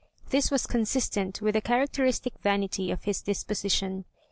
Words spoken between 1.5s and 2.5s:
the characteristic